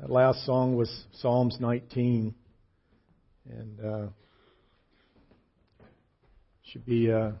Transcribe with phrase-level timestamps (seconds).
[0.00, 0.88] That last song was
[1.20, 2.34] Psalms 19,
[3.50, 4.06] and uh,
[6.62, 7.34] should be a,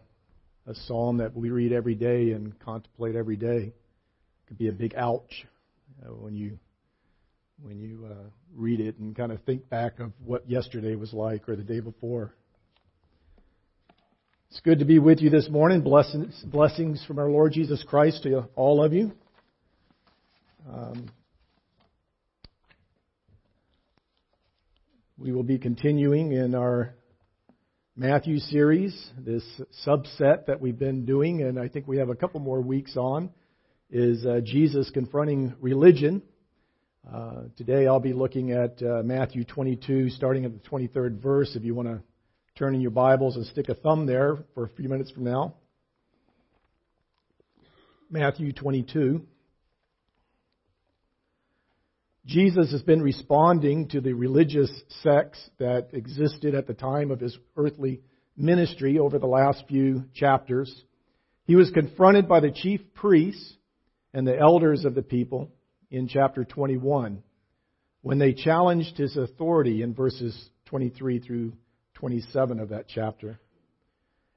[0.66, 3.72] a psalm that we read every day and contemplate every day.
[3.72, 5.46] It could be a big ouch
[6.04, 6.58] uh, when you
[7.62, 11.48] when you uh, read it and kind of think back of what yesterday was like
[11.48, 12.34] or the day before.
[14.50, 15.80] It's good to be with you this morning.
[15.80, 19.12] Blessings, blessings from our Lord Jesus Christ to all of you.
[20.70, 21.10] Um,
[25.20, 26.94] we will be continuing in our
[27.94, 29.44] Matthew series, this
[29.86, 33.28] subset that we've been doing, and I think we have a couple more weeks on,
[33.90, 36.22] is uh, Jesus confronting religion.
[37.06, 41.64] Uh, today I'll be looking at uh, Matthew 22, starting at the 23rd verse, if
[41.64, 42.00] you want to
[42.56, 45.54] turn in your Bibles and stick a thumb there for a few minutes from now.
[48.08, 49.20] Matthew 22.
[52.30, 54.70] Jesus has been responding to the religious
[55.02, 58.02] sects that existed at the time of his earthly
[58.36, 60.72] ministry over the last few chapters.
[61.46, 63.54] He was confronted by the chief priests
[64.14, 65.50] and the elders of the people
[65.90, 67.20] in chapter 21
[68.02, 71.52] when they challenged his authority in verses 23 through
[71.94, 73.40] 27 of that chapter.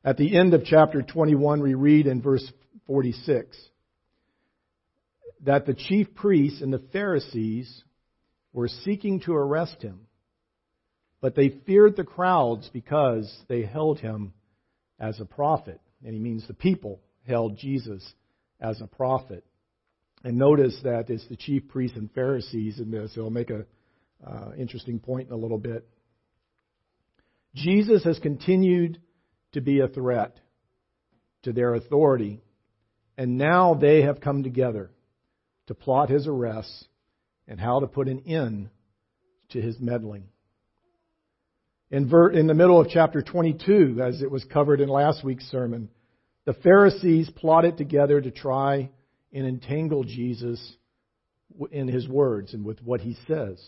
[0.04, 2.52] At the end of chapter 21, we read in verse
[2.88, 3.56] 46
[5.46, 7.84] that the chief priests and the Pharisees
[8.54, 10.08] were seeking to arrest him,
[11.22, 14.34] but they feared the crowds because they held him
[15.00, 15.82] as a prophet.
[16.04, 18.04] And he means the people held Jesus
[18.60, 19.46] as a prophet.
[20.24, 23.12] And notice that it's the chief priests and Pharisees in this.
[23.16, 23.66] It'll make an
[24.26, 25.88] uh, interesting point in a little bit.
[27.56, 29.00] Jesus has continued
[29.52, 30.38] to be a threat
[31.44, 32.42] to their authority,
[33.18, 34.90] and now they have come together
[35.68, 36.88] to plot his arrest
[37.48, 38.70] and how to put an end
[39.50, 40.26] to his meddling.
[41.92, 45.46] In, ver- in the middle of chapter 22, as it was covered in last week's
[45.46, 45.90] sermon,
[46.46, 48.90] the Pharisees plotted together to try
[49.32, 50.76] and entangle Jesus
[51.72, 53.62] in his words and with what he says.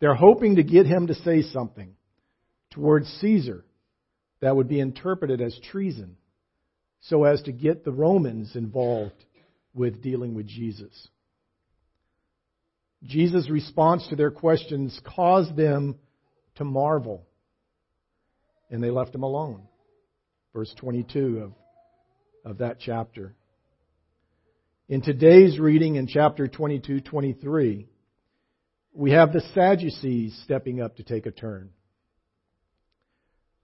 [0.00, 1.94] They're hoping to get him to say something
[2.70, 3.64] towards Caesar
[4.40, 6.16] that would be interpreted as treason
[7.00, 9.24] so as to get the Romans involved
[9.74, 11.08] with dealing with Jesus.
[13.02, 15.96] Jesus' response to their questions caused them
[16.56, 17.26] to marvel,
[18.70, 19.62] and they left him alone.
[20.54, 21.52] Verse 22 of,
[22.50, 23.34] of that chapter.
[24.88, 27.88] In today's reading in chapter 22 23,
[28.92, 31.70] we have the Sadducees stepping up to take a turn.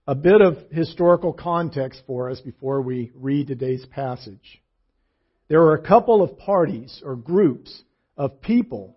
[0.07, 4.61] A bit of historical context for us before we read today's passage.
[5.51, 7.83] There are a couple of parties or groups
[8.15, 8.95] of people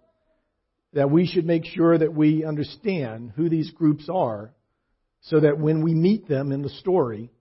[0.93, 4.53] that we should make sure that we understand who these groups are
[5.23, 7.33] so that when we meet them in the story,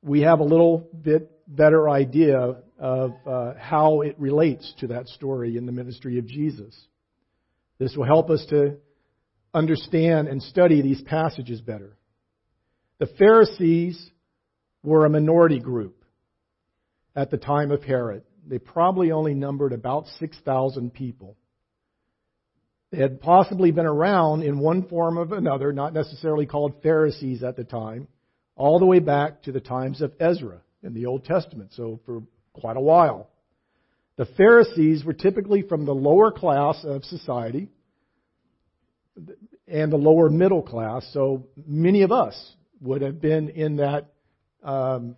[0.00, 5.58] we have a little bit better idea of uh, how it relates to that story
[5.58, 6.74] in the ministry of Jesus.
[7.78, 8.76] This will help us to
[9.52, 11.98] understand and study these passages better.
[12.98, 14.10] The Pharisees
[14.82, 16.02] were a minority group
[17.16, 18.22] at the time of Herod.
[18.46, 21.36] They probably only numbered about 6,000 people.
[22.92, 27.56] They had possibly been around in one form or another, not necessarily called Pharisees at
[27.56, 28.06] the time,
[28.54, 32.22] all the way back to the times of Ezra in the Old Testament, so for
[32.52, 33.28] quite a while.
[34.16, 37.68] The Pharisees were typically from the lower class of society
[39.66, 44.06] and the lower middle class, so many of us would have been in that
[44.62, 45.16] um,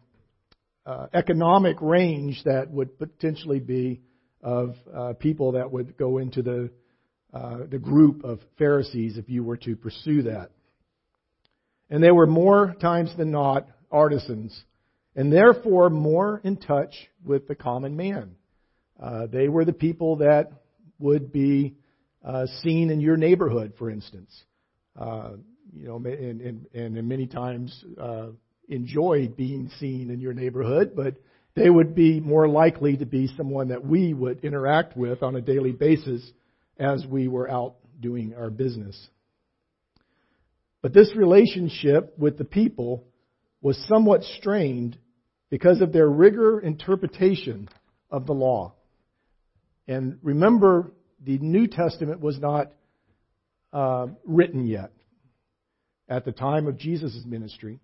[0.89, 4.01] uh, economic range that would potentially be
[4.43, 6.71] of uh, people that would go into the
[7.35, 10.51] uh, the group of Pharisees if you were to pursue that.
[11.91, 14.59] And they were more times than not artisans,
[15.15, 18.37] and therefore more in touch with the common man.
[18.99, 20.53] Uh, they were the people that
[20.99, 21.77] would be
[22.25, 24.35] uh, seen in your neighborhood, for instance.
[24.99, 25.33] Uh,
[25.75, 27.85] you know, and, and, and many times
[28.69, 31.17] enjoyed being seen in your neighborhood, but
[31.55, 35.41] they would be more likely to be someone that we would interact with on a
[35.41, 36.31] daily basis
[36.79, 39.09] as we were out doing our business.
[40.83, 43.05] But this relationship with the people
[43.61, 44.97] was somewhat strained
[45.51, 47.69] because of their rigor interpretation
[48.11, 48.75] of the law.
[49.89, 50.93] And remember,
[51.25, 52.73] the New Testament was not
[53.73, 54.93] uh, written yet
[56.09, 57.81] at the time of Jesus' ministry,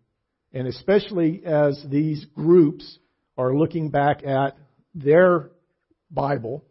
[0.55, 2.99] and especially as these groups
[3.37, 4.57] are looking back at
[4.95, 5.51] their
[6.11, 6.65] Bible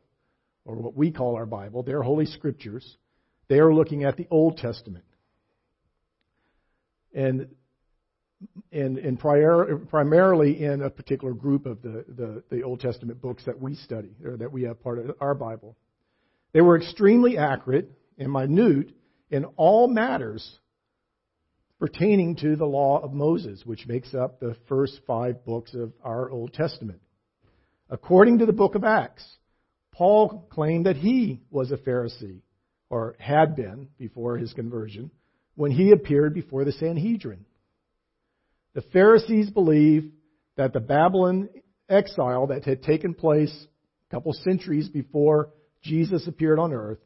[0.65, 2.97] or what we call our Bible, their Holy Scriptures,
[3.50, 5.03] they are looking at the Old Testament.
[7.13, 7.50] And
[8.74, 13.45] and, and prior, primarily in a particular group of the, the, the Old Testament books
[13.45, 15.77] that we study, or that we have part of our Bible.
[16.51, 18.94] They were extremely accurate and minute
[19.29, 20.59] in all matters
[21.80, 26.30] pertaining to the law of Moses, which makes up the first five books of our
[26.30, 27.02] Old Testament.
[27.90, 29.25] According to the book of Acts,
[29.92, 32.42] Paul claimed that he was a Pharisee,
[32.90, 35.12] or had been before his conversion,
[35.56, 37.46] when he appeared before the Sanhedrin.
[38.74, 40.14] The Pharisees believed
[40.56, 41.50] that the Babylon
[41.90, 43.54] exile that had taken place
[44.10, 45.50] a couple centuries before
[45.81, 47.00] Jesus appeared on earth,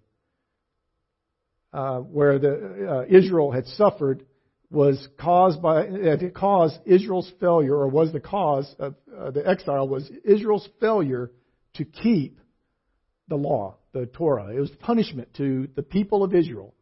[1.73, 4.25] uh, where the, uh, Israel had suffered,
[4.69, 9.87] was caused by it caused Israel's failure, or was the cause of uh, the exile
[9.87, 11.31] was Israel's failure
[11.75, 12.39] to keep
[13.29, 14.53] the law, the Torah.
[14.55, 16.73] It was punishment to the people of Israel.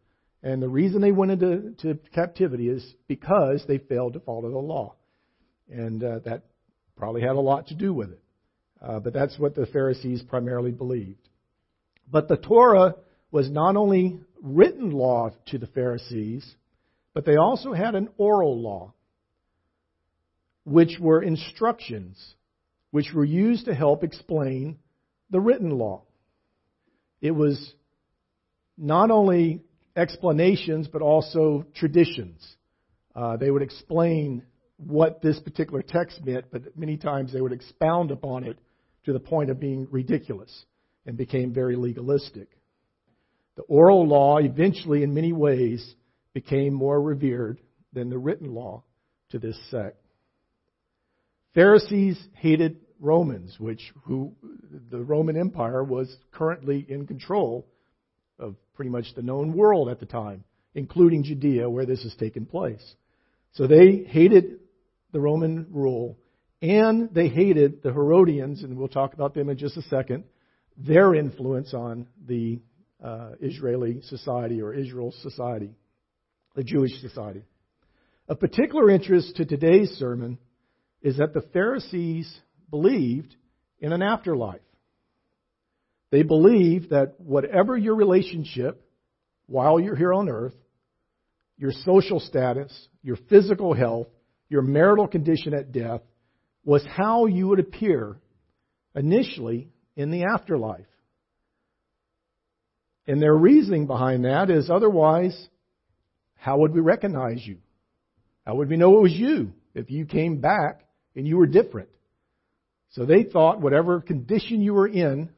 [0.41, 4.57] And the reason they went into to captivity is because they failed to follow the
[4.57, 4.95] law.
[5.69, 6.43] And uh, that
[6.95, 8.21] probably had a lot to do with it.
[8.81, 11.27] Uh, but that's what the Pharisees primarily believed.
[12.09, 12.95] But the Torah
[13.31, 16.55] was not only written law to the Pharisees,
[17.15, 18.93] but they also had an oral law,
[20.65, 22.35] which were instructions
[22.95, 24.77] which were used to help explain
[25.29, 26.01] the written law.
[27.19, 27.73] It was
[28.77, 29.65] not only
[29.97, 32.55] explanations, but also traditions.
[33.13, 34.43] Uh, they would explain
[34.77, 38.57] what this particular text meant, but many times they would expound upon it
[39.03, 40.65] to the point of being ridiculous
[41.05, 42.47] and became very legalistic.
[43.57, 45.95] The oral law eventually, in many ways,
[46.35, 47.59] became more revered
[47.93, 48.83] than the written law
[49.29, 49.97] to this sect.
[51.55, 54.33] Pharisees hated Romans, which who
[54.91, 57.65] the Roman Empire was currently in control
[58.37, 60.43] of pretty much the known world at the time,
[60.73, 62.83] including Judea, where this has taken place.
[63.53, 64.59] So they hated
[65.13, 66.17] the Roman rule,
[66.61, 70.25] and they hated the Herodians, and we'll talk about them in just a second,
[70.75, 72.59] their influence on the
[73.01, 75.71] uh, Israeli society or Israel society,
[76.55, 77.43] the Jewish society.
[78.27, 80.39] Of particular interest to today's sermon
[81.01, 82.33] is that the Pharisees
[82.69, 83.35] believed
[83.79, 84.61] in an afterlife.
[86.11, 88.81] They believed that whatever your relationship
[89.47, 90.55] while you're here on earth,
[91.57, 92.71] your social status,
[93.03, 94.07] your physical health,
[94.49, 96.01] your marital condition at death,
[96.63, 98.17] was how you would appear
[98.95, 100.87] initially in the afterlife.
[103.07, 105.47] And their reasoning behind that is otherwise,
[106.45, 107.57] how would we recognize you?
[108.45, 110.81] How would we know it was you if you came back
[111.15, 111.89] and you were different?
[112.91, 115.31] So they thought whatever condition you were in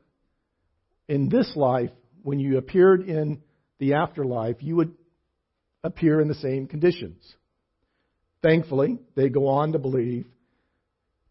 [1.08, 1.92] in this life,
[2.24, 3.42] when you appeared in
[3.80, 4.96] the afterlife, you would
[5.82, 7.24] appear in the same conditions.
[8.44, 10.26] Thankfully, they go on to believe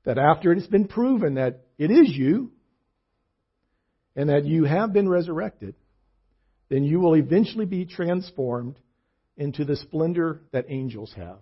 [0.06, 2.50] that after it has been proven that it is you
[4.16, 5.74] and that you have been resurrected,
[6.70, 8.76] then you will eventually be transformed
[9.36, 11.38] into the splendor that angels have.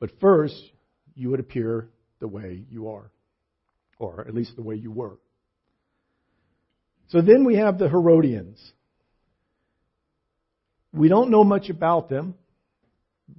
[0.00, 0.60] But first,
[1.14, 1.88] you would appear
[2.20, 3.10] the way you are,
[3.98, 5.18] or at least the way you were.
[7.08, 8.60] So then we have the Herodians.
[10.92, 12.34] We don't know much about them.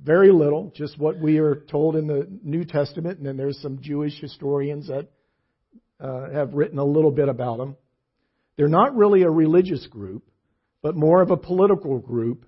[0.04, 3.80] Very little, just what we are told in the New Testament, and then there's some
[3.82, 5.08] Jewish historians that
[6.00, 7.78] uh, have written a little bit about them.
[8.58, 10.24] They're not really a religious group,
[10.82, 12.46] but more of a political group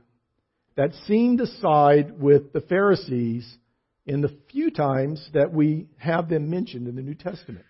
[0.80, 3.46] that seem to side with the Pharisees
[4.06, 7.66] in the few times that we have them mentioned in the New Testament.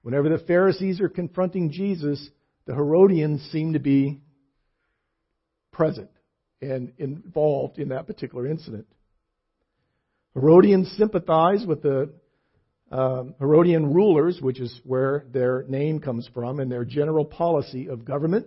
[0.00, 2.30] Whenever the Pharisees are confronting Jesus,
[2.64, 4.22] the Herodians seem to be
[5.70, 6.08] present
[6.62, 8.86] and involved in that particular incident.
[10.32, 12.14] Herodians sympathize with the
[12.90, 18.06] um, Herodian rulers, which is where their name comes from, and their general policy of
[18.06, 18.46] government,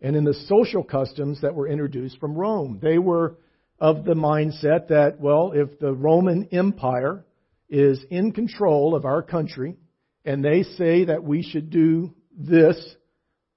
[0.00, 2.78] and in the social customs that were introduced from Rome.
[2.80, 3.38] They were
[3.78, 7.24] of the mindset that, well, if the Roman Empire
[7.68, 9.76] is in control of our country,
[10.24, 12.76] and they say that we should do this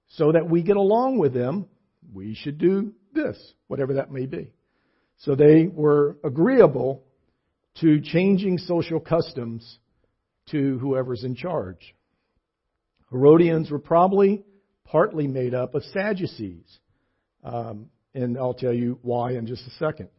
[0.09, 1.67] so that we get along with them,
[2.13, 4.51] we should do this, whatever that may be.
[5.19, 7.03] So they were agreeable
[7.79, 9.79] to changing social customs
[10.49, 11.95] to whoever's in charge.
[13.11, 14.43] Herodians were probably
[14.91, 16.79] partly made up of Sadducees.
[17.43, 20.09] Um, and I'll tell you why in just a second.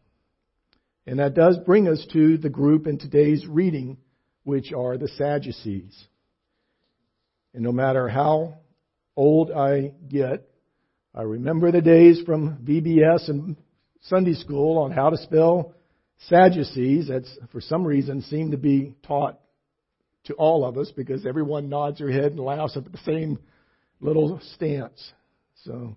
[1.06, 3.98] And that does bring us to the group in today's reading,
[4.44, 5.94] which are the Sadducees.
[7.52, 8.54] And no matter how
[9.14, 10.48] old I get,
[11.14, 13.56] I remember the days from VBS and
[14.02, 15.74] Sunday school on how to spell
[16.28, 17.08] Sadducees.
[17.08, 19.38] That's for some reason seemed to be taught
[20.24, 23.38] to all of us because everyone nods their head and laughs at the same
[24.02, 25.12] little stance.
[25.64, 25.96] So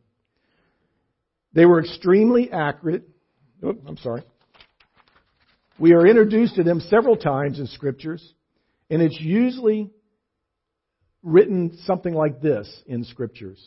[1.53, 3.03] they were extremely accurate.
[3.61, 4.23] Oh, I'm sorry.
[5.77, 8.23] We are introduced to them several times in scriptures,
[8.89, 9.91] and it's usually
[11.21, 13.59] written something like this in scriptures.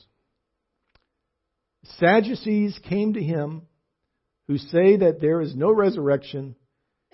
[1.99, 3.63] Sadducees came to him
[4.47, 6.55] who say that there is no resurrection,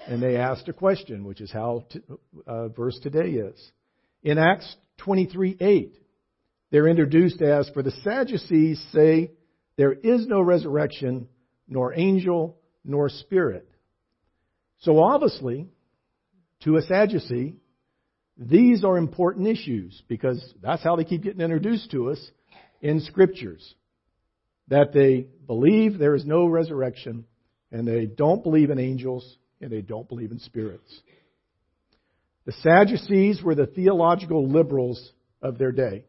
[0.06, 2.00] and they asked a question, which is how t-
[2.46, 3.72] uh, verse today is.
[4.22, 5.92] In Acts 23:8,
[6.70, 9.32] they're introduced as, For the Sadducees say
[9.76, 11.28] there is no resurrection,
[11.68, 13.68] nor angel, nor spirit.
[14.80, 15.68] So obviously,
[16.64, 17.56] to a Sadducee,
[18.36, 22.30] these are important issues because that's how they keep getting introduced to us
[22.80, 23.74] in scriptures.
[24.68, 27.24] That they believe there is no resurrection
[27.70, 31.00] and they don't believe in angels and they don't believe in spirits.
[32.46, 36.04] The Sadducees were the theological liberals of their day.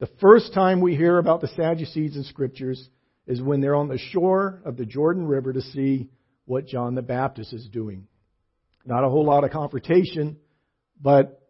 [0.00, 2.88] The first time we hear about the Sadducees in scriptures
[3.26, 6.08] is when they're on the shore of the Jordan River to see
[6.44, 8.06] what John the Baptist is doing.
[8.86, 10.38] Not a whole lot of confrontation,
[11.00, 11.42] but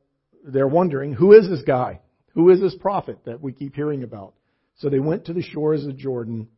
[0.45, 2.01] they're wondering, who is this guy?
[2.35, 4.35] Who is this prophet that we keep hearing about?
[4.79, 6.49] So they went to the shores of Jordan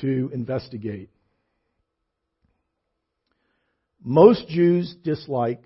[0.00, 1.10] to investigate.
[4.02, 5.64] Most Jews dislike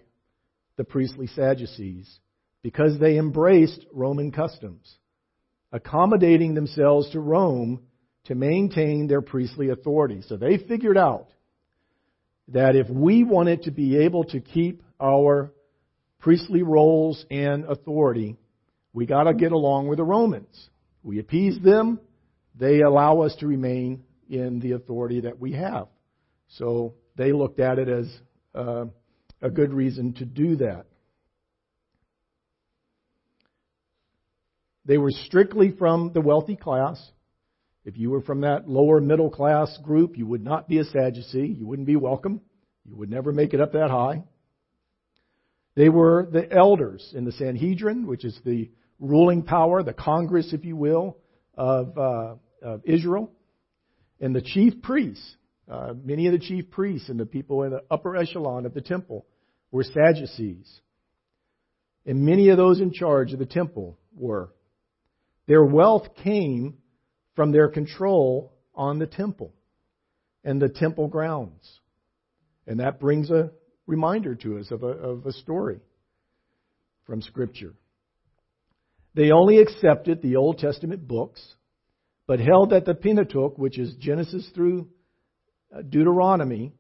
[0.76, 2.18] the priestly Sadducees
[2.62, 4.96] because they embraced Roman customs,
[5.72, 7.82] accommodating themselves to Rome
[8.24, 10.22] to maintain their priestly authority.
[10.26, 11.28] So they figured out
[12.48, 15.52] that if we wanted to be able to keep our
[16.18, 18.36] priestly roles and authority,
[18.92, 20.70] we got to get along with the Romans.
[21.02, 22.00] We appease them,
[22.58, 25.88] they allow us to remain in the authority that we have.
[26.48, 28.12] So they looked at it as
[28.54, 28.86] uh,
[29.42, 30.86] a good reason to do that.
[34.86, 37.02] They were strictly from the wealthy class.
[37.84, 41.56] If you were from that lower middle class group, you would not be a Sadducee.
[41.58, 42.40] You wouldn't be welcome.
[42.84, 44.22] You would never make it up that high.
[45.74, 50.64] They were the elders in the Sanhedrin, which is the ruling power, the Congress, if
[50.64, 51.18] you will,
[51.54, 53.32] of, uh, of Israel.
[54.20, 55.36] And the chief priests,
[55.68, 58.80] uh, many of the chief priests and the people in the upper echelon of the
[58.80, 59.26] temple
[59.70, 60.80] were Sadducees.
[62.06, 64.50] And many of those in charge of the temple were.
[65.46, 66.78] Their wealth came
[67.34, 69.52] from their control on the temple
[70.44, 71.80] and the temple grounds.
[72.66, 73.50] And that brings a
[73.86, 75.80] reminder to us of a, of a story
[77.04, 77.74] from Scripture.
[79.14, 81.40] They only accepted the Old Testament books,
[82.26, 84.88] but held that the Pentateuch, which is Genesis through
[85.74, 86.72] uh, Deuteronomy,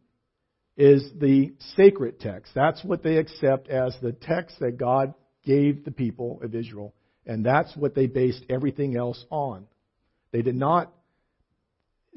[0.76, 2.52] is the sacred text.
[2.54, 6.92] That's what they accept as the text that God gave the people of Israel.
[7.26, 9.66] And that's what they based everything else on.
[10.32, 10.92] They did not.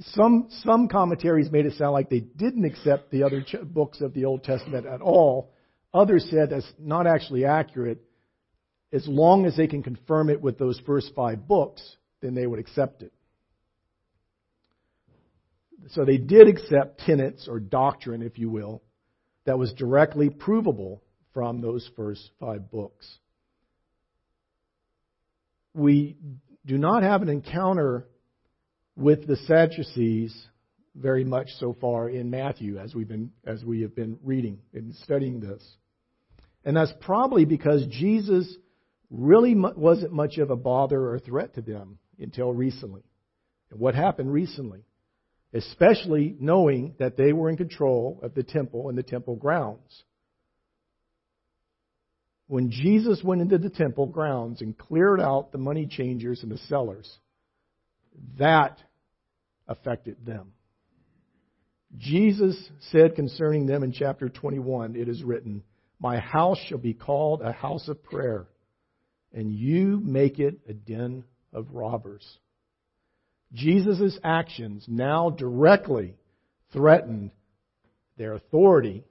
[0.01, 4.13] Some some commentaries made it sound like they didn't accept the other ch- books of
[4.13, 5.51] the Old Testament at all.
[5.94, 8.01] Others said that's not actually accurate.
[8.94, 12.60] As long as they can confirm it with those first five books, then they would
[12.60, 13.12] accept it.
[15.89, 18.82] So they did accept tenets or doctrine, if you will,
[19.46, 21.01] that was directly provable
[21.34, 23.18] from those first five books.
[25.73, 26.17] We
[26.65, 28.07] do not have an encounter
[28.95, 30.47] with the Sadducees
[30.95, 34.93] very much so far in Matthew as we've been as we have been reading and
[34.95, 35.63] studying this.
[36.65, 38.53] And that's probably because Jesus
[39.09, 43.03] really wasn't much of a bother or threat to them until recently.
[43.71, 44.83] And what happened recently?
[45.53, 50.03] Especially knowing that they were in control of the temple and the temple grounds
[52.50, 56.58] when Jesus went into the temple grounds and cleared out the money changers and the
[56.68, 57.08] sellers,
[58.39, 58.79] that
[59.68, 60.51] affected them.
[61.96, 62.58] Jesus
[62.91, 65.62] said concerning them in chapter 21, it is written,
[66.00, 68.48] My house shall be called a house of prayer,
[69.32, 72.25] and you make it a den of robbers.
[73.53, 76.15] Jesus' actions now directly
[76.74, 77.29] threatened
[78.18, 79.03] their authority,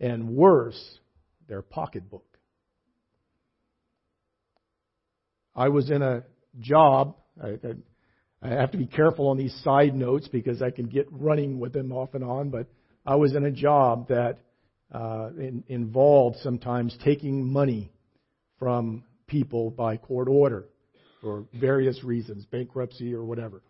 [0.00, 0.98] and worse,
[1.48, 2.24] their pocketbook.
[5.54, 6.22] I was in a
[6.60, 7.16] job.
[7.42, 7.58] I,
[8.40, 11.72] I have to be careful on these side notes because I can get running with
[11.72, 12.50] them off and on.
[12.50, 12.68] But
[13.04, 14.38] I was in a job that
[14.94, 17.90] uh, in, involved sometimes taking money
[18.58, 20.66] from people by court order.
[21.20, 23.62] for various reasons, bankruptcy or whatever.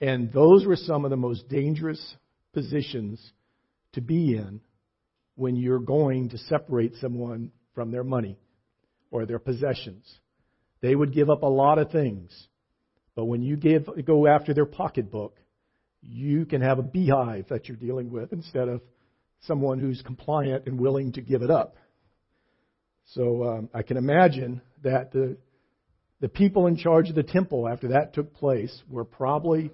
[0.00, 2.14] And those were some of the most dangerous
[2.52, 3.20] positions
[3.94, 4.60] to be in
[5.38, 8.36] when you're going to separate someone from their money
[9.12, 10.04] or their possessions.
[10.80, 12.48] They would give up a lot of things.
[13.14, 15.36] But when you give, go after their pocketbook,
[16.02, 18.82] you can have a beehive that you're dealing with instead of
[19.42, 21.76] someone who's compliant and willing to give it up.
[23.14, 25.36] So um, I can imagine that the
[26.20, 29.70] the people in charge of the temple after that took place were probably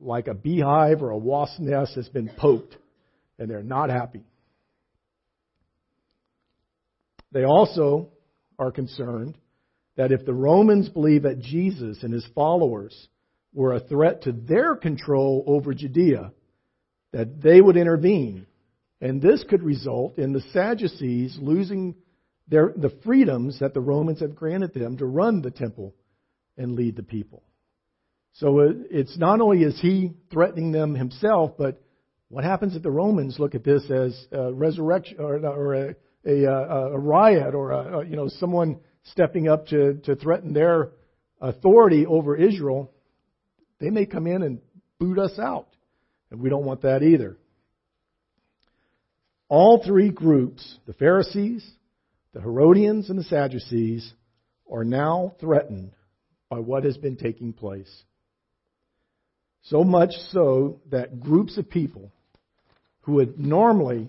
[0.00, 2.76] like a beehive or a wasp nest has been poked,
[3.38, 4.24] and they're not happy.
[7.32, 8.10] They also
[8.58, 9.36] are concerned
[9.96, 13.08] that if the Romans believe that Jesus and his followers
[13.52, 16.32] were a threat to their control over Judea,
[17.12, 18.46] that they would intervene.
[19.00, 21.94] And this could result in the Sadducees losing
[22.48, 25.94] their, the freedoms that the Romans have granted them to run the temple
[26.56, 27.42] and lead the people.
[28.34, 31.82] So uh, it's not only is he threatening them himself, but
[32.28, 36.50] what happens if the Romans look at this as a resurrection or, or a, uh,
[36.50, 40.90] a, a, riot or a, you know someone stepping up to, to threaten their
[41.40, 42.90] authority over Israel?
[43.80, 44.60] They may come in and
[44.98, 45.68] boot us out,
[46.30, 47.36] and we don't want that either.
[49.48, 51.68] All three groups, the Pharisees,
[52.32, 54.12] the Herodians and the Sadducees
[54.70, 55.92] are now threatened
[56.48, 58.02] by what has been taking place.
[59.64, 62.10] So much so that groups of people
[63.02, 64.08] who would normally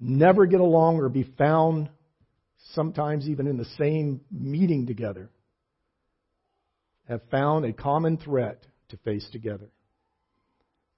[0.00, 1.88] never get along or be found,
[2.72, 5.30] sometimes even in the same meeting together,
[7.08, 9.70] have found a common threat to face together.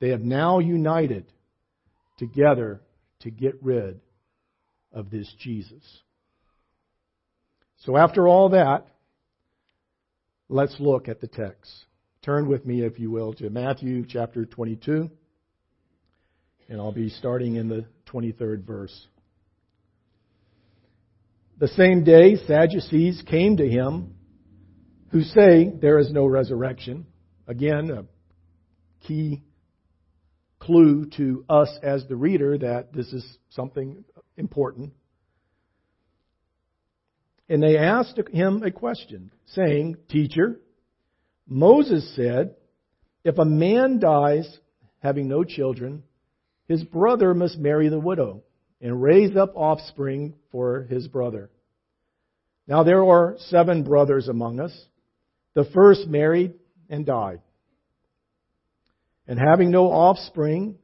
[0.01, 1.27] They have now united
[2.19, 2.81] together
[3.21, 4.01] to get rid
[4.93, 5.83] of this Jesus.
[7.85, 8.87] So, after all that,
[10.49, 11.71] let's look at the text.
[12.23, 15.11] Turn with me, if you will, to Matthew chapter 22,
[16.71, 19.07] and I'll be starting in the 23rd verse.
[21.59, 24.15] The same day, Sadducees came to him
[25.11, 27.07] who say there is no resurrection.
[27.49, 28.05] Again, a
[29.07, 29.43] key
[30.61, 34.05] clue to us as the reader that this is something
[34.37, 34.93] important.
[37.49, 40.61] And they asked him a question, saying, Teacher,
[41.49, 42.55] Moses said,
[43.25, 44.59] If a man dies
[45.01, 46.05] having no children,
[46.71, 48.45] his brother must marry the widow
[48.81, 51.51] and raise up offspring for his brother.
[52.69, 54.71] Now there are seven brothers among us.
[55.55, 56.55] The first married
[56.89, 57.41] and died.
[59.27, 60.79] And having no offspring,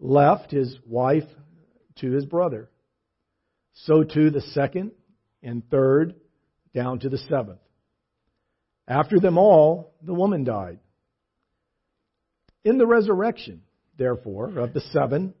[0.00, 1.28] left his wife
[2.00, 2.68] to his brother.
[3.74, 4.90] So too the second
[5.44, 6.16] and third
[6.74, 7.60] down to the seventh.
[8.88, 10.80] After them all, the woman died.
[12.64, 13.62] In the resurrection,
[13.96, 15.34] therefore, of the seven,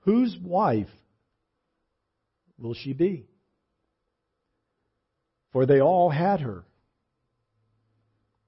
[0.00, 0.88] whose wife
[2.58, 3.26] will she be?
[5.52, 6.64] For they all had her,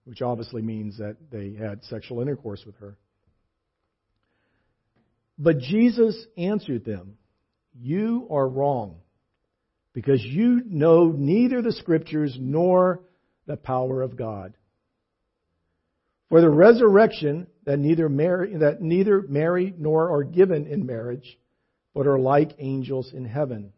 [0.04, 2.96] which obviously means that they had sexual intercourse with her.
[5.38, 7.18] But Jesus answered them,
[7.74, 8.96] You are wrong
[9.92, 13.00] because you know neither the Scriptures nor
[13.46, 14.54] the power of God.
[16.28, 21.38] For the resurrection that neither marry, that neither marry nor are given in marriage,
[21.94, 23.72] but are like angels in heaven.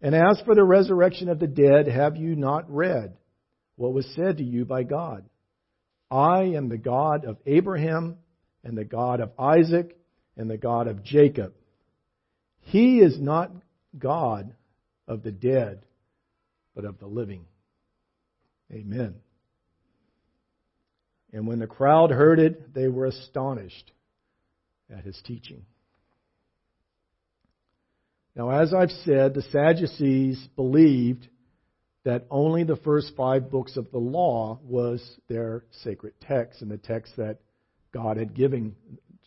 [0.00, 3.16] And as for the resurrection of the dead, have you not read
[3.76, 5.24] what was said to you by God?
[6.10, 8.16] I am the God of Abraham
[8.64, 9.96] and the God of Isaac
[10.36, 11.52] and the God of Jacob.
[12.62, 13.52] He is not
[13.98, 14.54] God
[15.06, 15.82] of the dead,
[16.74, 17.44] but of the living.
[18.72, 19.16] Amen.
[21.32, 23.92] And when the crowd heard it, they were astonished
[24.94, 25.64] at his teaching.
[28.34, 31.28] Now, as I've said, the Sadducees believed
[32.04, 36.78] that only the first five books of the law was their sacred text and the
[36.78, 37.38] text that
[37.92, 38.74] God had given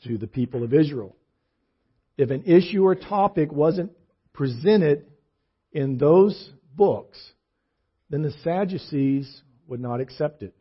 [0.05, 1.15] to the people of Israel.
[2.17, 3.91] If an issue or topic wasn't
[4.33, 5.05] presented
[5.71, 7.19] in those books,
[8.09, 10.55] then the Sadducees would not accept it.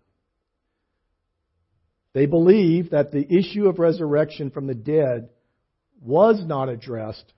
[2.14, 5.30] They believed that the issue of resurrection from the dead
[6.00, 7.32] was not addressed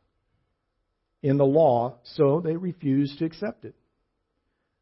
[1.23, 3.75] in the law, so they refused to accept it.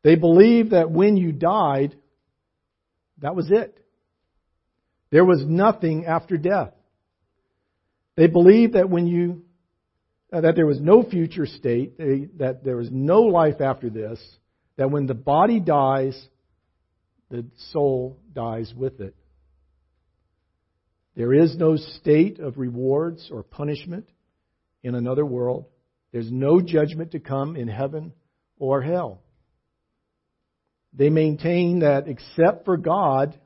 [0.02, 1.96] They believed that when you died,
[3.18, 3.78] that was it.
[5.10, 6.72] There was nothing after death.
[8.16, 9.44] They believed that when you
[10.32, 11.98] uh, that there was no future state,
[12.38, 14.18] that there was no life after this,
[14.76, 16.18] that when the body dies,
[17.30, 19.14] the soul dies with it.
[21.14, 24.08] There is no state of rewards or punishment
[24.82, 25.66] in another world.
[26.10, 28.12] There's no judgment to come in heaven
[28.58, 29.20] or hell.
[30.94, 33.38] They maintain that except for God,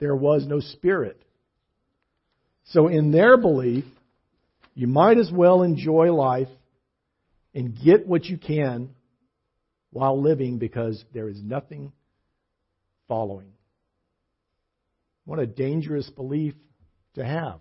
[0.00, 1.20] there was no spirit.
[2.66, 3.84] So, in their belief,
[4.74, 6.48] you might as well enjoy life
[7.54, 8.90] and get what you can
[9.90, 11.92] while living because there is nothing
[13.08, 13.52] following.
[15.24, 16.54] What a dangerous belief
[17.18, 17.60] to have.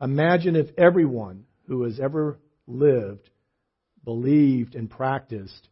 [0.00, 3.28] Imagine if everyone who has ever lived
[4.04, 5.68] believed and practiced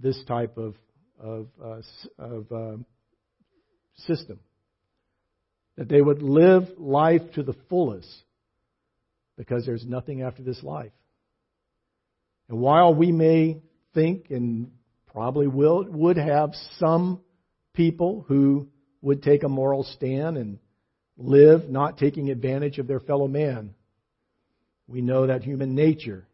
[0.00, 0.74] this type of,
[1.18, 1.80] of, uh,
[2.18, 2.76] of uh,
[4.06, 4.38] system.
[5.76, 8.08] That they would live life to the fullest
[9.36, 10.92] because there's nothing after this life.
[12.48, 13.62] And while we may
[13.94, 14.72] think and
[15.12, 17.20] probably will, would have some
[17.74, 18.68] people who
[19.02, 20.58] would take a moral stand and
[21.18, 23.74] live not taking advantage of their fellow man,
[24.86, 26.26] we know that human nature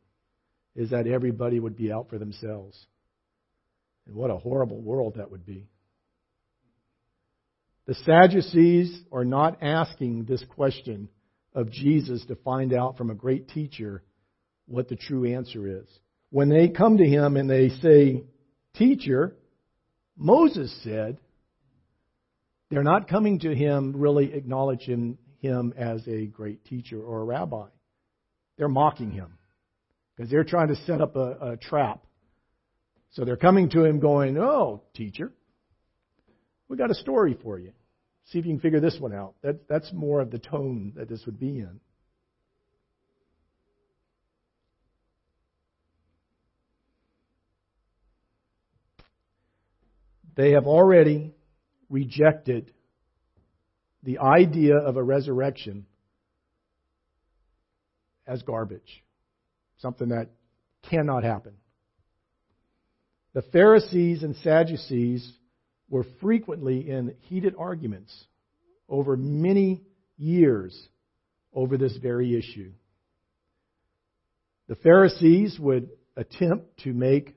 [0.77, 2.87] is that everybody would be out for themselves.
[4.07, 5.66] And what a horrible world that would be.
[7.87, 11.09] The Sadducees are not asking this question
[11.55, 14.03] of Jesus to find out from a great teacher
[14.66, 15.87] what the true answer is.
[16.31, 18.25] When they come to him and they say,
[18.75, 19.37] Teacher,
[20.16, 21.18] Moses said,
[22.75, 27.67] they're not coming to him really acknowledging him as a great teacher or a rabbi.
[28.57, 29.39] They're mocking him
[30.17, 32.05] because they're trying to set up a, a trap.
[33.13, 35.33] So they're coming to him going, Oh, teacher,
[36.69, 37.73] we got a story for you.
[38.27, 39.35] See if you can figure this one out.
[39.43, 41.81] That, that's more of the tone that this would be in.
[50.37, 51.35] They have already
[51.88, 52.73] rejected
[54.03, 55.87] the idea of a resurrection
[58.27, 59.03] as garbage,
[59.79, 60.29] something that
[60.88, 61.55] cannot happen.
[63.35, 65.31] The Pharisees and Sadducees
[65.88, 68.12] were frequently in heated arguments
[68.88, 69.83] over many
[70.16, 70.88] years
[71.53, 72.73] over this very issue.
[74.68, 77.35] The Pharisees would attempt to make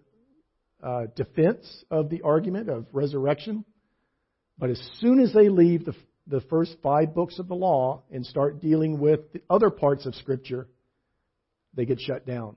[0.81, 3.65] uh, defense of the argument of resurrection,
[4.59, 5.95] but as soon as they leave the,
[6.27, 10.15] the first five books of the law and start dealing with the other parts of
[10.15, 10.67] Scripture,
[11.75, 12.55] they get shut down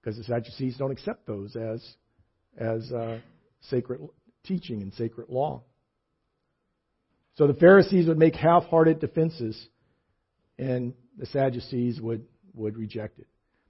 [0.00, 1.86] because the Sadducees don't accept those as
[2.56, 3.18] as uh,
[3.68, 4.00] sacred
[4.44, 5.62] teaching and sacred law.
[7.36, 9.68] So the Pharisees would make half hearted defenses,
[10.58, 13.26] and the Sadducees would, would reject it.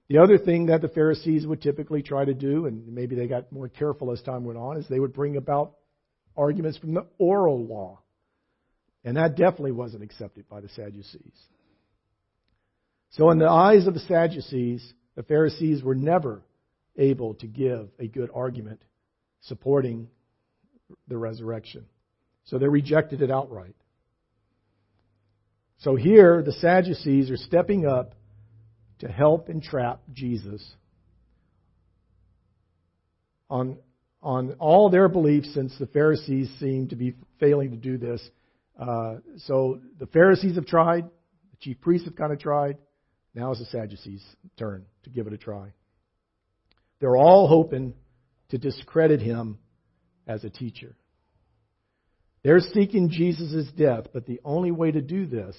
[0.07, 3.51] The other thing that the Pharisees would typically try to do, and maybe they got
[3.51, 5.73] more careful as time went on, is they would bring about
[6.37, 7.99] arguments from the oral law.
[9.03, 11.39] And that definitely wasn't accepted by the Sadducees.
[13.11, 16.41] So, in the eyes of the Sadducees, the Pharisees were never
[16.97, 18.81] able to give a good argument
[19.41, 20.09] supporting
[21.07, 21.85] the resurrection.
[22.45, 23.75] So they rejected it outright.
[25.79, 28.15] So here, the Sadducees are stepping up
[28.99, 30.65] to help entrap Jesus
[33.49, 33.77] on,
[34.21, 38.21] on all their beliefs, since the Pharisees seem to be failing to do this.
[38.79, 42.77] Uh, so the Pharisees have tried, the chief priests have kind of tried.
[43.33, 44.25] Now it's the Sadducees'
[44.57, 45.71] turn to give it a try.
[46.99, 47.93] They're all hoping
[48.49, 49.59] to discredit him
[50.27, 50.95] as a teacher.
[52.43, 55.55] They're seeking Jesus' death, but the only way to do this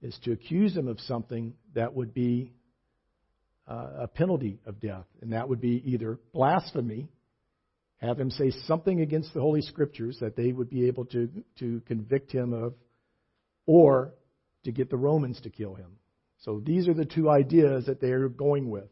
[0.00, 2.52] is to accuse him of something that would be
[3.66, 7.08] uh, a penalty of death, and that would be either blasphemy,
[8.04, 11.80] have him say something against the Holy Scriptures that they would be able to, to
[11.86, 12.74] convict him of,
[13.66, 14.14] or
[14.64, 15.96] to get the Romans to kill him.
[16.38, 18.88] So these are the two ideas that they're going with.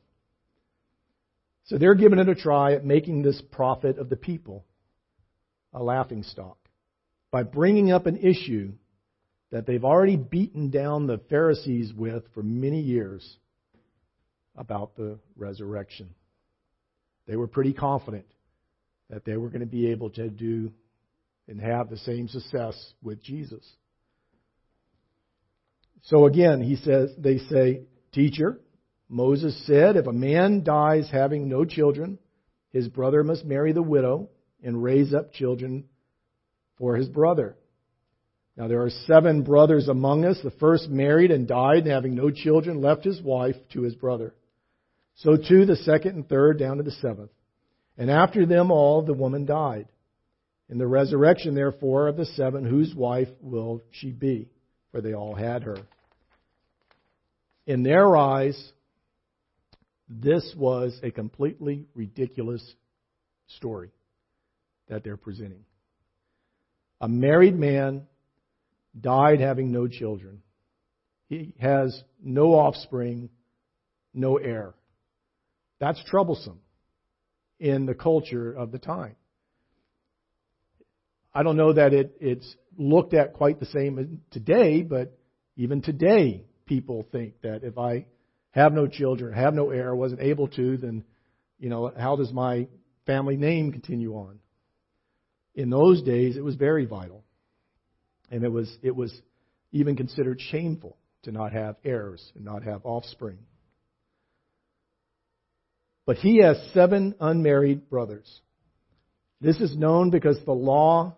[1.64, 4.64] So they're giving it a try at making this prophet of the people
[5.72, 6.58] a laughing stock
[7.30, 8.72] by bringing up an issue
[9.50, 13.36] that they've already beaten down the Pharisees with for many years
[14.56, 16.14] about the resurrection.
[17.26, 18.26] They were pretty confident
[19.12, 20.72] that they were going to be able to do
[21.46, 23.62] and have the same success with Jesus.
[26.04, 28.58] So again, he says, they say, Teacher,
[29.10, 32.18] Moses said, If a man dies having no children,
[32.70, 34.30] his brother must marry the widow
[34.64, 35.84] and raise up children
[36.78, 37.56] for his brother.
[38.56, 40.38] Now there are seven brothers among us.
[40.42, 44.34] The first married and died, and having no children, left his wife to his brother.
[45.16, 47.30] So too the second and third, down to the seventh.
[47.98, 49.88] And after them all, the woman died.
[50.68, 54.48] In the resurrection, therefore, of the seven, whose wife will she be?
[54.90, 55.76] For they all had her.
[57.66, 58.72] In their eyes,
[60.08, 62.62] this was a completely ridiculous
[63.56, 63.90] story
[64.88, 65.64] that they're presenting.
[67.00, 68.06] A married man
[68.98, 70.42] died having no children.
[71.28, 73.28] He has no offspring,
[74.14, 74.74] no heir.
[75.78, 76.61] That's troublesome
[77.62, 79.14] in the culture of the time.
[81.32, 85.16] I don't know that it, it's looked at quite the same today, but
[85.56, 88.06] even today, people think that if I
[88.50, 91.04] have no children, have no heir, wasn't able to, then,
[91.60, 92.66] you know, how does my
[93.06, 94.40] family name continue on?
[95.54, 97.22] In those days, it was very vital.
[98.28, 99.14] And it was, it was
[99.70, 103.38] even considered shameful to not have heirs and not have offspring.
[106.06, 108.40] But he has seven unmarried brothers.
[109.40, 111.16] This is known because the law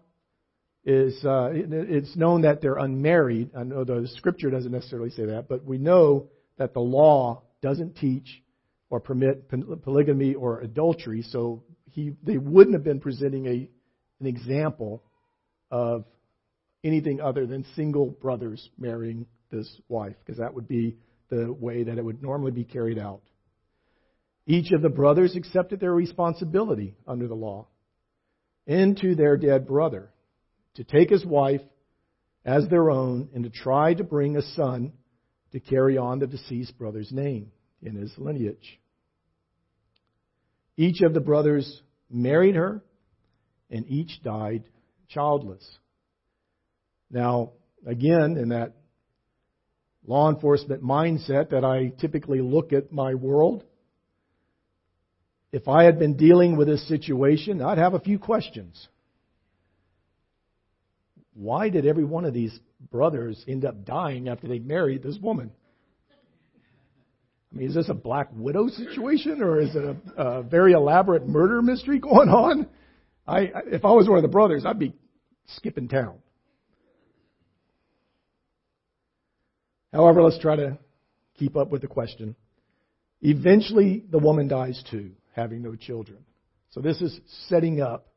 [0.84, 3.50] is uh, it's known that they're unmarried.
[3.56, 7.96] I know the scripture doesn't necessarily say that, but we know that the law doesn't
[7.96, 8.42] teach
[8.90, 9.48] or permit
[9.82, 11.22] polygamy or adultery.
[11.22, 13.68] So he they wouldn't have been presenting a
[14.20, 15.02] an example
[15.70, 16.04] of
[16.82, 20.96] anything other than single brothers marrying this wife, because that would be
[21.30, 23.22] the way that it would normally be carried out.
[24.46, 27.68] Each of the brothers accepted their responsibility under the law
[28.66, 30.10] into their dead brother
[30.74, 31.60] to take his wife
[32.44, 34.92] as their own and to try to bring a son
[35.52, 37.52] to carry on the deceased brother's name
[37.82, 38.80] in his lineage.
[40.76, 42.82] Each of the brothers married her,
[43.70, 44.64] and each died
[45.08, 45.64] childless.
[47.10, 47.52] Now,
[47.86, 48.74] again, in that
[50.06, 53.64] law enforcement mindset that I typically look at my world,
[55.54, 58.88] if I had been dealing with this situation, I'd have a few questions
[61.36, 62.56] why did every one of these
[62.92, 65.50] brothers end up dying after they married this woman?
[67.52, 71.26] I mean, is this a black widow situation or is it a, a very elaborate
[71.26, 72.68] murder mystery going on?
[73.26, 74.94] I, if I was one of the brothers, I'd be
[75.46, 76.18] skipping town.
[79.92, 80.78] However, let's try to
[81.36, 82.36] keep up with the question.
[83.22, 86.18] Eventually, the woman dies too, having no children.
[86.70, 87.18] So this is
[87.48, 88.08] setting up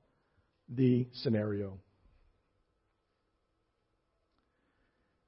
[0.70, 1.80] the scenario.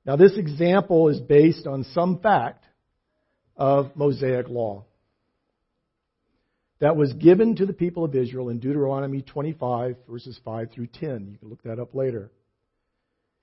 [0.05, 2.65] Now, this example is based on some fact
[3.55, 4.85] of Mosaic law
[6.79, 11.29] that was given to the people of Israel in Deuteronomy 25, verses 5 through 10.
[11.31, 12.31] You can look that up later.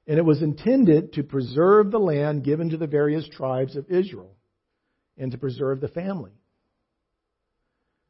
[0.06, 4.34] And it was intended to preserve the land given to the various tribes of Israel
[5.18, 6.32] and to preserve the family.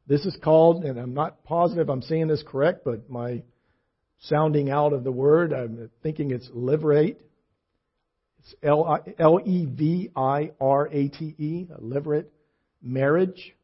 [0.06, 3.42] This is called, and I'm not positive I'm saying this correct, but my
[4.20, 7.16] sounding out of the word, I'm thinking it's levirate
[8.62, 12.26] L E V I R A T E, a levirate
[12.80, 13.54] marriage.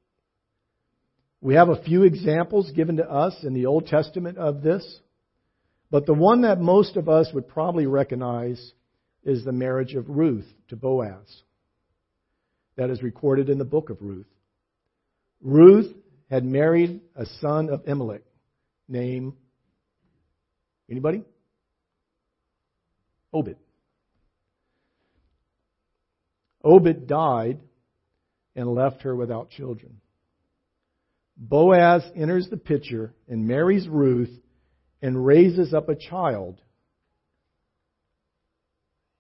[1.41, 5.01] We have a few examples given to us in the Old Testament of this,
[5.91, 8.73] but the one that most of us would probably recognize
[9.25, 11.43] is the marriage of Ruth to Boaz.
[12.77, 14.27] That is recorded in the book of Ruth.
[15.41, 15.93] Ruth
[16.33, 18.23] had married a son of Elimelech
[18.89, 19.35] named
[20.91, 21.23] anybody?
[23.35, 23.57] Obed.
[26.65, 27.61] Obed died
[28.57, 30.01] and left her without children.
[31.37, 34.33] Boaz enters the picture and marries Ruth
[35.03, 36.63] and raises up a child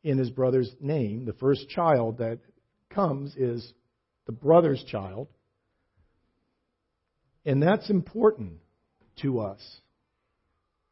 [0.03, 1.27] in his brother's name.
[1.27, 2.38] The first child that
[2.88, 3.70] comes is
[4.25, 5.29] the brother's child.
[7.44, 8.55] And that's important
[9.22, 9.61] to us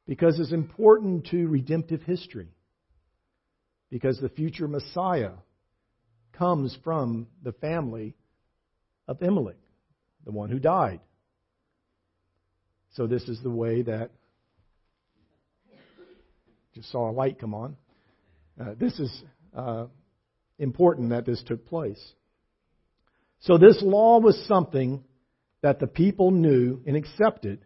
[0.07, 2.49] because it's important to redemptive history.
[3.91, 5.33] Because the future Messiah
[6.33, 8.15] comes from the family
[9.07, 9.57] of Elimelech,
[10.25, 11.01] the one who died.
[12.95, 14.11] So this is the way that
[16.75, 17.77] just saw a light come on.
[18.61, 19.23] Uh, this is
[19.57, 19.87] uh,
[20.59, 22.01] important that this took place.
[23.41, 25.05] So this law was something
[25.63, 27.65] that the people knew and accepted,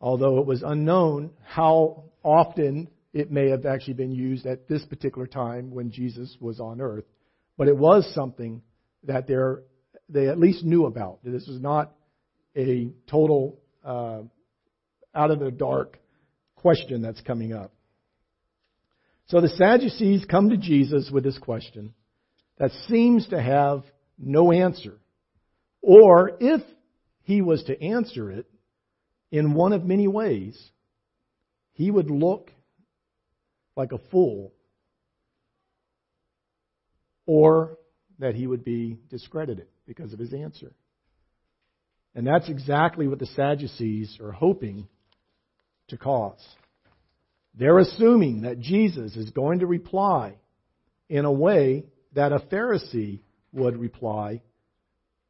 [0.00, 5.26] although it was unknown how often it may have actually been used at this particular
[5.26, 7.04] time when Jesus was on earth.
[7.56, 8.62] But it was something
[9.04, 9.26] that
[10.08, 11.18] they at least knew about.
[11.24, 11.92] This was not
[12.56, 14.22] a total uh,
[15.14, 15.98] out of the dark
[16.56, 17.72] question that's coming up.
[19.26, 21.94] So the Sadducees come to Jesus with this question
[22.58, 23.84] that seems to have
[24.18, 24.98] no answer.
[25.82, 26.60] Or if
[27.30, 28.46] he was to answer it
[29.30, 30.60] in one of many ways,
[31.74, 32.50] he would look
[33.76, 34.52] like a fool
[37.26, 37.78] or
[38.18, 40.72] that he would be discredited because of his answer.
[42.16, 44.88] And that's exactly what the Sadducees are hoping
[45.86, 46.44] to cause.
[47.54, 50.34] They're assuming that Jesus is going to reply
[51.08, 53.20] in a way that a Pharisee
[53.52, 54.42] would reply,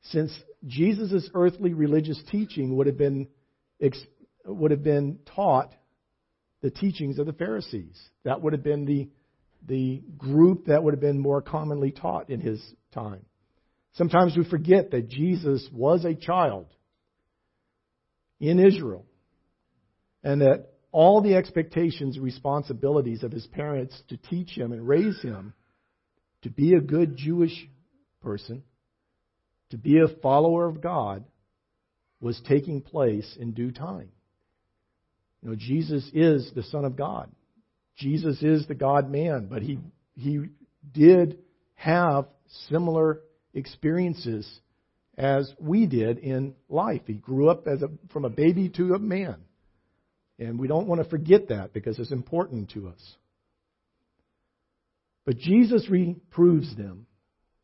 [0.05, 0.33] since
[0.67, 3.29] Jesus' earthly religious teaching would have been
[4.45, 5.73] would have been taught
[6.61, 7.99] the teachings of the Pharisees.
[8.25, 9.09] That would have been the
[9.67, 13.25] the group that would have been more commonly taught in his time.
[13.93, 16.67] Sometimes we forget that Jesus was a child
[18.39, 19.05] in Israel
[20.23, 25.21] and that all the expectations and responsibilities of his parents to teach him and raise
[25.21, 25.55] him
[26.43, 27.69] to be a good Jewish
[28.23, 28.63] person,
[29.71, 31.25] to be a follower of God,
[32.21, 34.11] was taking place in due time.
[35.43, 37.31] You know, Jesus is the Son of God.
[37.97, 39.79] Jesus is the God man, but he,
[40.17, 40.41] he
[40.93, 41.39] did
[41.75, 42.27] have
[42.69, 43.21] similar
[43.55, 44.49] experiences
[45.17, 47.03] as we did in life.
[47.07, 49.37] He grew up as a, from a baby to a man.
[50.39, 53.17] And we don't want to forget that because it's important to us.
[55.27, 57.07] But Jesus reproves them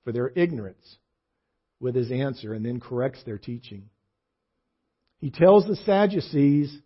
[0.05, 0.99] for their ignorance
[1.81, 3.89] with his answer and then corrects their teaching.
[5.19, 6.77] He tells the Sadducees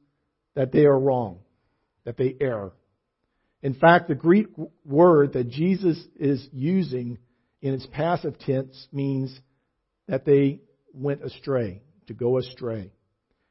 [0.55, 1.41] that they are wrong,
[2.05, 2.73] that they err.
[3.63, 4.47] In fact, the Greek
[4.85, 7.19] word that Jesus is using
[7.61, 9.39] in its passive tense means
[10.09, 10.61] that they
[10.93, 12.91] went astray, to go astray.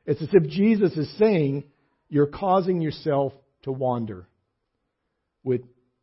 [0.05, 1.65] It's as if Jesus is saying,
[2.09, 4.27] You're causing yourself to wander
[5.43, 5.61] with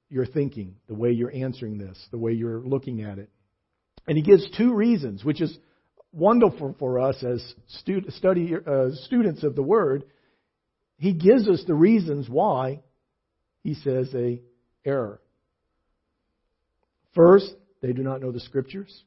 [0.08, 3.28] your thinking, the way you're answering this, the way you're looking at it.
[4.06, 5.56] And he gives two reasons, which is
[6.12, 10.04] wonderful for us as study, uh, students of the Word.
[10.98, 12.80] He gives us the reasons why
[13.62, 14.40] he says a
[14.84, 15.20] error.
[17.14, 19.04] First, they do not know the scriptures.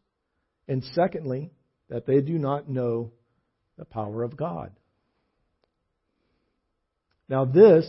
[0.68, 1.52] And secondly,
[1.90, 3.12] that they do not know
[3.78, 4.72] the power of God.
[7.28, 7.86] Now, this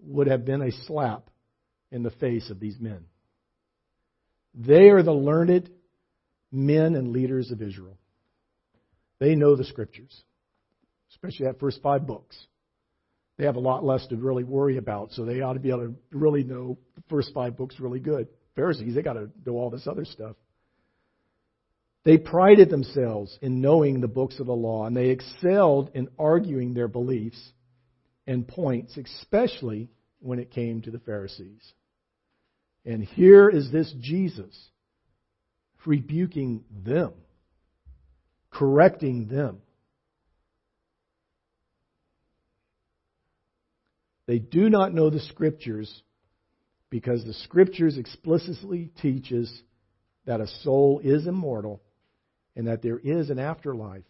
[0.00, 1.28] would have been a slap
[1.90, 3.04] in the face of these men.
[4.54, 5.70] They are the learned
[6.54, 7.98] men and leaders of Israel.
[9.18, 10.22] They know the scriptures,
[11.10, 12.36] especially that first five books
[13.36, 15.86] they have a lot less to really worry about, so they ought to be able
[15.86, 18.28] to really know the first five books really good.
[18.54, 20.36] Pharisees, they got to know all this other stuff.
[22.04, 26.74] They prided themselves in knowing the books of the law, and they excelled in arguing
[26.74, 27.40] their beliefs
[28.26, 29.88] and points, especially
[30.20, 31.72] when it came to the Pharisees.
[32.84, 34.54] And here is this Jesus
[35.86, 37.12] rebuking them,
[38.50, 39.58] correcting them.
[44.26, 46.02] They do not know the Scriptures
[46.90, 49.52] because the Scriptures explicitly teaches
[50.26, 51.82] that a soul is immortal
[52.56, 54.04] and that there is an afterlife,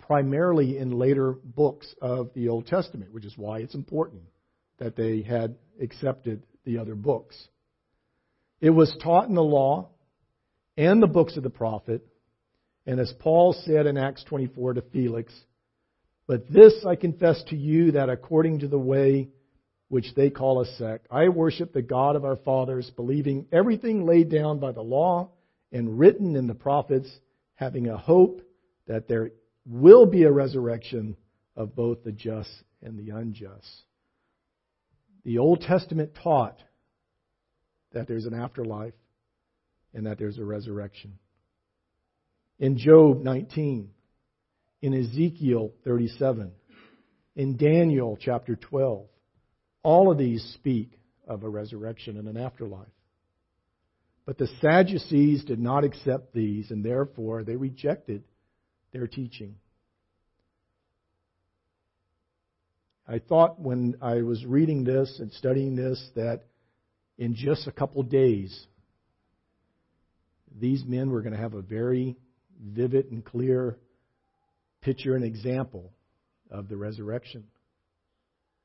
[0.00, 4.22] primarily in later books of the Old Testament, which is why it's important
[4.78, 7.36] that they had accepted the other books.
[8.60, 9.90] It was taught in the law
[10.78, 12.06] and the books of the prophet,
[12.86, 15.34] and as Paul said in Acts 24 to Felix,
[16.28, 19.28] but this I confess to you that according to the way
[19.88, 24.30] which they call a sect, I worship the God of our fathers, believing everything laid
[24.30, 25.30] down by the law
[25.72, 27.10] and written in the prophets,
[27.56, 28.40] having a hope
[28.86, 29.32] that there
[29.66, 31.16] will be a resurrection
[31.56, 32.50] of both the just
[32.82, 33.82] and the unjust.
[35.24, 36.62] The Old Testament taught
[37.92, 38.94] that there's an afterlife
[39.94, 41.18] and that there's a resurrection.
[42.58, 43.90] In Job 19,
[44.82, 46.52] in Ezekiel 37,
[47.38, 49.06] in Daniel chapter 12.
[49.84, 52.88] All of these speak of a resurrection and an afterlife.
[54.26, 58.24] But the Sadducees did not accept these, and therefore they rejected
[58.92, 59.54] their teaching.
[63.06, 66.42] I thought when I was reading this and studying this that
[67.16, 68.66] in just a couple days,
[70.60, 72.16] these men were going to have a very
[72.60, 73.76] vivid and clear
[74.80, 75.92] picture and example
[76.50, 77.44] of the resurrection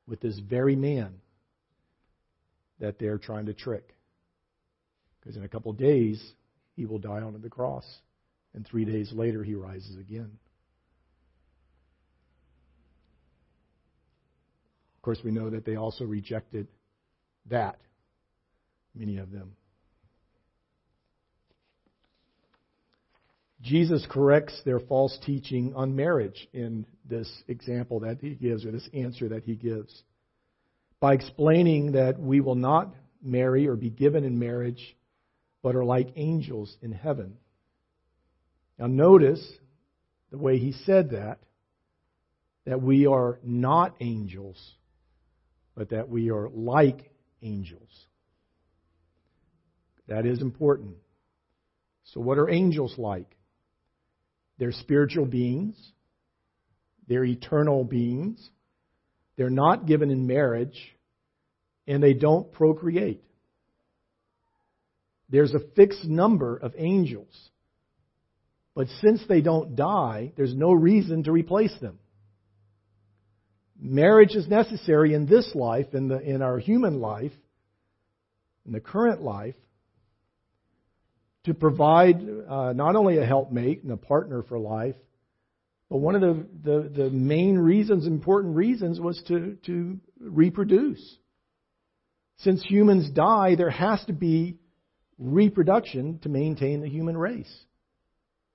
[0.06, 1.14] with this very man
[2.80, 3.94] that they're trying to trick.
[5.20, 6.22] Because in a couple of days,
[6.76, 7.84] he will die on the cross,
[8.52, 10.30] and three days later, he rises again.
[14.96, 16.66] Of course, we know that they also rejected
[17.50, 17.78] that,
[18.94, 19.52] many of them.
[23.64, 28.88] Jesus corrects their false teaching on marriage in this example that he gives, or this
[28.92, 30.02] answer that he gives.
[31.00, 34.96] by explaining that we will not marry or be given in marriage,
[35.62, 37.36] but are like angels in heaven.
[38.78, 39.46] Now, notice
[40.30, 41.40] the way he said that,
[42.64, 44.56] that we are not angels,
[45.74, 47.10] but that we are like
[47.42, 48.06] angels.
[50.08, 50.96] That is important.
[52.12, 53.36] So, what are angels like?
[54.58, 55.76] They're spiritual beings,
[57.08, 58.48] they're eternal beings,
[59.36, 60.78] they're not given in marriage,
[61.86, 63.22] and they don't procreate.
[65.28, 67.34] There's a fixed number of angels.
[68.74, 71.98] But since they don't die, there's no reason to replace them.
[73.78, 77.32] Marriage is necessary in this life, in, the, in our human life,
[78.66, 79.54] in the current life,
[81.44, 84.96] to provide uh, not only a helpmate and a partner for life,
[85.90, 91.18] but one of the, the, the main reasons, important reasons, was to, to reproduce.
[92.38, 94.58] Since humans die, there has to be
[95.18, 97.54] reproduction to maintain the human race.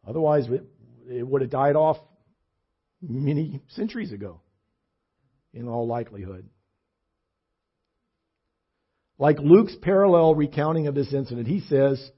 [0.08, 0.64] Otherwise, it,
[1.08, 1.98] it would have died off
[3.02, 4.42] many centuries ago,
[5.54, 6.50] in all likelihood.
[9.18, 12.12] Like Luke's parallel recounting of this incident, he says,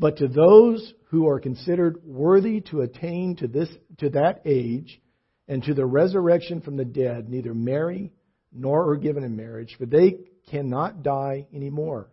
[0.00, 4.98] But to those who are considered worthy to attain to, this, to that age
[5.46, 8.10] and to the resurrection from the dead, neither marry
[8.50, 10.20] nor are given in marriage, for they
[10.50, 12.10] cannot die anymore,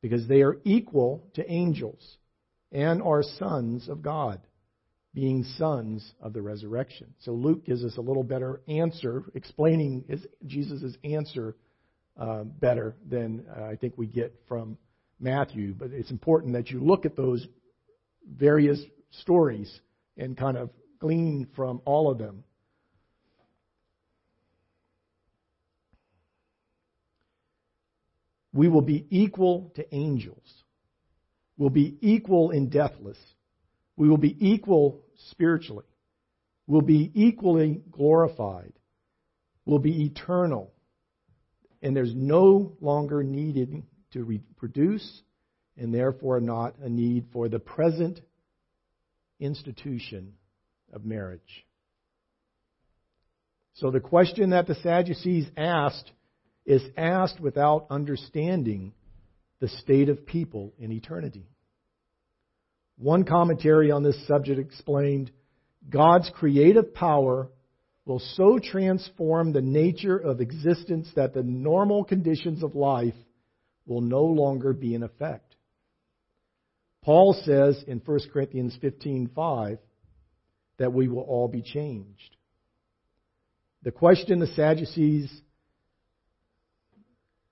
[0.00, 2.16] because they are equal to angels
[2.72, 4.40] and are sons of God,
[5.12, 7.12] being sons of the resurrection.
[7.18, 10.04] So Luke gives us a little better answer, explaining
[10.46, 11.56] Jesus' answer
[12.18, 14.78] uh, better than uh, I think we get from
[15.18, 15.74] Matthew.
[15.74, 17.46] But it's important that you look at those
[18.26, 19.80] various stories
[20.16, 22.44] and kind of glean from all of them.
[28.52, 30.64] We will be equal to angels
[31.58, 33.18] We'll be equal in deathless.
[33.96, 35.86] We will be equal spiritually.
[36.66, 38.72] We'll be equally glorified.
[39.64, 40.72] We'll be eternal.
[41.82, 43.82] And there's no longer needed
[44.16, 45.22] to reproduce,
[45.76, 48.20] and therefore not a need for the present
[49.38, 50.32] institution
[50.92, 51.66] of marriage.
[53.74, 56.10] So the question that the Sadducees asked
[56.64, 58.94] is asked without understanding
[59.60, 61.46] the state of people in eternity.
[62.96, 65.30] One commentary on this subject explained
[65.90, 67.50] God's creative power
[68.06, 73.14] will so transform the nature of existence that the normal conditions of life
[73.86, 75.54] will no longer be in effect.
[77.02, 79.78] Paul says in 1 Corinthians 15:5
[80.78, 82.36] that we will all be changed.
[83.82, 85.30] The question the Sadducees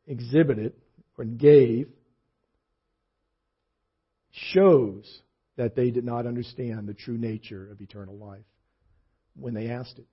[0.07, 0.75] exhibited
[1.17, 1.89] or gave
[4.33, 5.23] shows
[5.57, 8.45] that they did not understand the true nature of eternal life
[9.37, 10.07] when they asked it.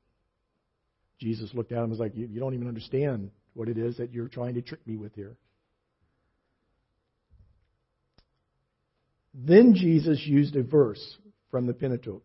[1.20, 3.98] Jesus looked at them and was like, you, you don't even understand what it is
[3.98, 5.38] that you're trying to trick me with here.
[9.34, 11.18] Then Jesus used a verse
[11.50, 12.24] from the Pentateuch,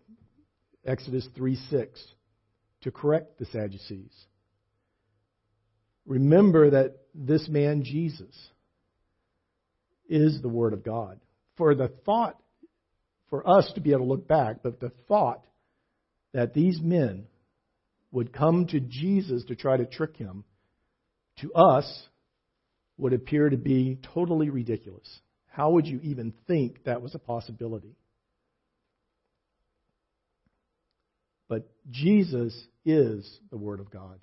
[0.85, 2.05] Exodus 3 6,
[2.83, 4.13] to correct the Sadducees.
[6.07, 8.35] Remember that this man, Jesus,
[10.09, 11.19] is the Word of God.
[11.57, 12.41] For the thought,
[13.29, 15.45] for us to be able to look back, but the thought
[16.33, 17.27] that these men
[18.13, 20.45] would come to Jesus to try to trick him,
[21.41, 22.09] to us,
[22.99, 25.21] would appear to be totally ridiculous.
[25.57, 27.97] How would you even think that was a possibility?
[31.49, 32.55] But Jesus
[32.85, 34.21] is the Word of God.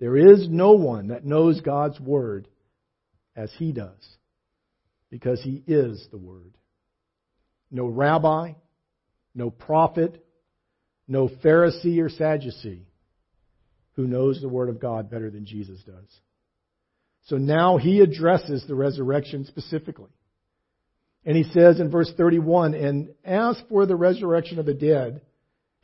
[0.00, 2.48] There is no one that knows God's Word
[3.36, 4.04] as He does
[5.12, 6.58] because he is the Word.
[7.70, 8.54] No rabbi,
[9.32, 10.26] no prophet,
[11.06, 12.88] no Pharisee or Sadducee
[13.92, 16.20] who knows the Word of God better than Jesus does.
[17.26, 20.10] So now he addresses the resurrection specifically.
[21.26, 25.20] And he says in verse 31 And as for the resurrection of the dead,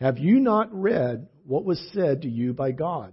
[0.01, 3.13] have you not read what was said to you by God?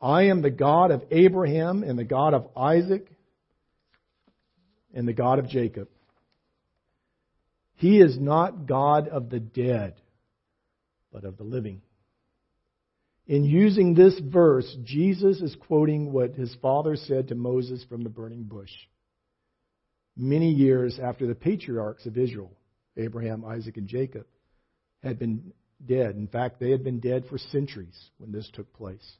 [0.00, 3.10] I am the God of Abraham and the God of Isaac
[4.94, 5.88] and the God of Jacob.
[7.74, 9.94] He is not God of the dead,
[11.12, 11.82] but of the living.
[13.26, 18.08] In using this verse, Jesus is quoting what his father said to Moses from the
[18.08, 18.70] burning bush.
[20.20, 22.50] Many years after the patriarchs of Israel,
[22.96, 24.26] Abraham, Isaac, and Jacob,
[25.02, 25.52] had been
[25.86, 26.16] dead.
[26.16, 29.16] In fact, they had been dead for centuries when this took place.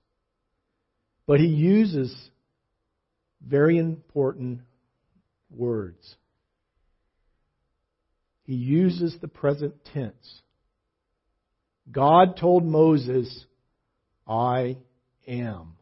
[1.24, 2.12] But he uses
[3.46, 4.60] very important
[5.50, 6.16] words.
[8.42, 10.42] He uses the present tense.
[11.92, 13.44] God told Moses,
[14.26, 14.78] I
[15.28, 15.76] am.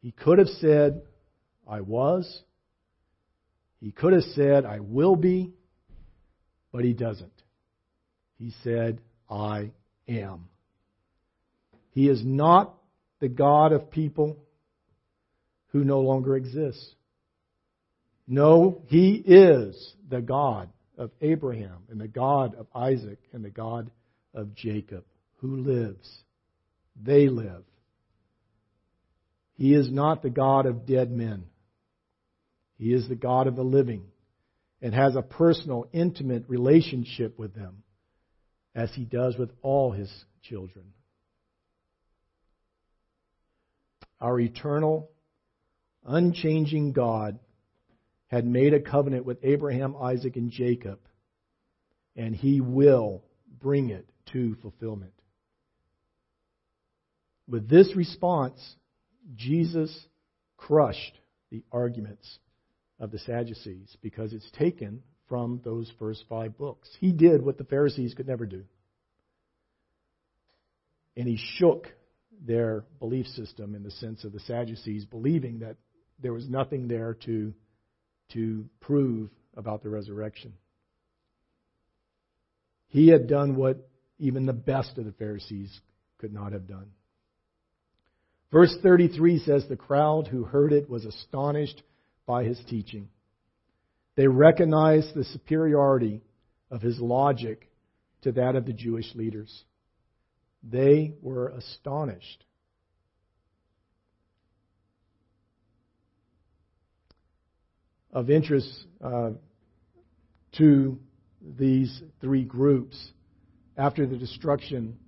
[0.00, 1.02] He could have said,
[1.68, 2.42] I was.
[3.80, 5.52] He could have said, I will be,
[6.72, 7.32] but he doesn't.
[8.38, 9.00] He said,
[9.30, 9.72] I
[10.08, 10.48] am.
[11.90, 12.74] He is not
[13.20, 14.36] the God of people
[15.68, 16.94] who no longer exist.
[18.26, 23.90] No, He is the God of Abraham and the God of Isaac and the God
[24.34, 25.04] of Jacob
[25.36, 26.08] who lives.
[27.00, 27.64] They live.
[29.54, 31.44] He is not the God of dead men.
[32.78, 34.04] He is the God of the living
[34.80, 37.82] and has a personal, intimate relationship with them
[38.74, 40.10] as he does with all his
[40.42, 40.92] children.
[44.20, 45.10] Our eternal,
[46.06, 47.40] unchanging God
[48.28, 51.00] had made a covenant with Abraham, Isaac, and Jacob,
[52.14, 53.24] and he will
[53.60, 55.12] bring it to fulfillment.
[57.48, 58.60] With this response,
[59.34, 60.06] Jesus
[60.56, 61.18] crushed
[61.50, 62.38] the arguments
[63.00, 66.88] of the Sadducees because it's taken from those first five books.
[67.00, 68.64] He did what the Pharisees could never do.
[71.16, 71.88] And he shook
[72.44, 75.76] their belief system in the sense of the Sadducees believing that
[76.20, 77.52] there was nothing there to,
[78.32, 80.54] to prove about the resurrection.
[82.88, 83.88] He had done what
[84.18, 85.80] even the best of the Pharisees
[86.18, 86.90] could not have done.
[88.50, 91.82] Verse 33 says, The crowd who heard it was astonished
[92.28, 93.08] by his teaching.
[94.14, 96.20] They recognized the superiority
[96.70, 97.68] of his logic
[98.22, 99.64] to that of the Jewish leaders.
[100.62, 102.44] They were astonished.
[108.12, 108.68] Of interest
[109.02, 109.30] uh,
[110.58, 110.98] to
[111.40, 113.12] these three groups,
[113.76, 114.98] after the destruction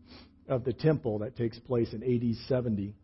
[0.49, 2.95] of the temple that takes place in AD 70,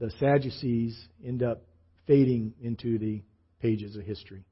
[0.00, 1.62] the Sadducees end up
[2.06, 3.22] fading into the
[3.60, 4.44] pages of history.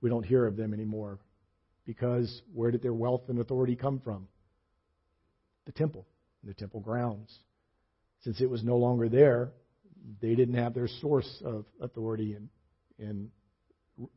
[0.00, 1.18] We don't hear of them anymore
[1.86, 4.28] because where did their wealth and authority come from?
[5.66, 6.06] The temple,
[6.42, 7.38] the temple grounds.
[8.22, 9.52] Since it was no longer there,
[10.20, 12.48] they didn't have their source of authority and,
[12.98, 13.30] and,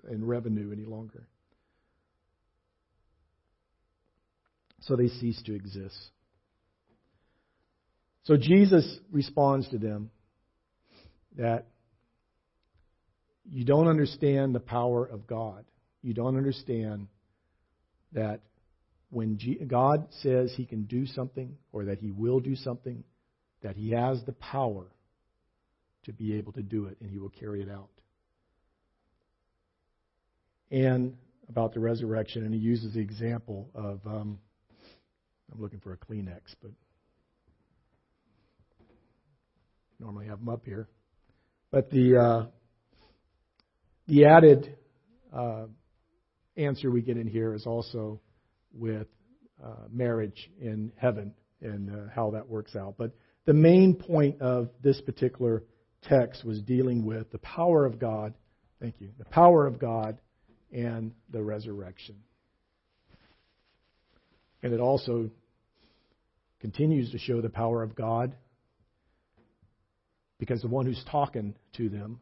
[0.09, 1.27] and revenue any longer.
[4.81, 5.97] So they ceased to exist.
[8.23, 10.11] So Jesus responds to them
[11.37, 11.67] that
[13.49, 15.65] you don't understand the power of God
[16.07, 17.07] you don't understand
[18.13, 18.39] that
[19.09, 19.37] when
[19.67, 23.03] God says He can do something or that He will do something,
[23.61, 24.85] that He has the power
[26.05, 27.89] to be able to do it and He will carry it out.
[30.71, 31.17] And
[31.49, 34.39] about the resurrection, and He uses the example of um,
[35.53, 36.71] I'm looking for a Kleenex, but
[39.99, 40.87] normally have them up here.
[41.71, 42.45] But the uh,
[44.07, 44.75] the added
[45.33, 45.65] uh,
[46.55, 48.19] answer we get in here is also
[48.73, 49.07] with
[49.63, 52.95] uh, marriage in heaven and uh, how that works out.
[52.97, 53.11] But
[53.45, 55.63] the main point of this particular
[56.03, 58.33] text was dealing with the power of God.
[58.79, 59.09] Thank you.
[59.17, 60.19] The power of God
[60.71, 62.15] and the resurrection.
[64.61, 65.29] And it also
[66.59, 68.35] continues to show the power of God
[70.39, 72.19] because the one who's talking to them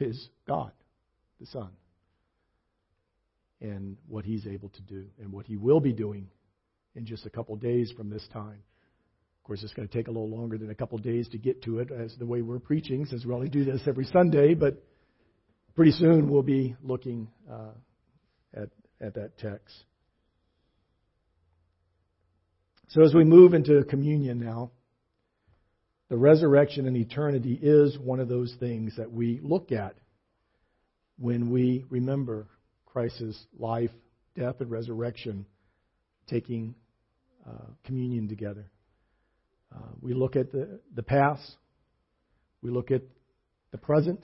[0.00, 0.72] is God,
[1.40, 1.70] the Son
[3.60, 6.28] and what he's able to do and what he will be doing
[6.94, 8.62] in just a couple days from this time.
[9.38, 11.62] Of course, it's going to take a little longer than a couple days to get
[11.62, 14.82] to it as the way we're preaching, since we only do this every Sunday, but
[15.74, 17.70] pretty soon we'll be looking uh,
[18.54, 18.68] at,
[19.00, 19.74] at that text.
[22.88, 24.70] So as we move into communion now,
[26.08, 29.94] the resurrection and eternity is one of those things that we look at
[31.18, 32.46] when we remember
[32.86, 33.90] Christ's life,
[34.36, 35.46] death, and resurrection,
[36.28, 36.74] taking
[37.46, 38.70] uh, communion together.
[39.74, 41.56] Uh, we look at the, the past,
[42.62, 43.02] we look at
[43.72, 44.20] the present,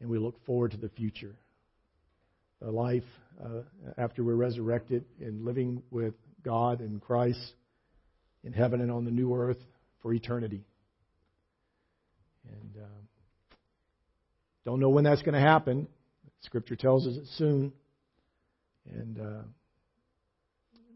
[0.00, 1.34] and we look forward to the future.
[2.60, 3.04] The life
[3.42, 3.62] uh,
[3.96, 7.52] after we're resurrected and living with God and Christ
[8.44, 9.58] in heaven and on the new earth
[10.02, 10.64] for eternity.
[12.50, 13.07] And uh,
[14.68, 15.88] don't know when that's going to happen.
[16.42, 17.72] Scripture tells us it soon.
[18.92, 19.42] And uh,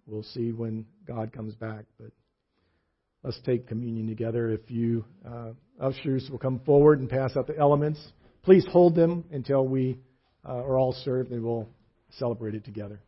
[0.07, 1.87] we'll see when God comes back.
[1.99, 2.11] But
[3.23, 4.51] let's take communion together.
[4.51, 7.99] If you uh, ushers will come forward and pass out the elements.
[8.43, 9.99] Please hold them until we
[10.47, 11.67] uh, are all served and we'll
[12.19, 13.01] celebrate it together.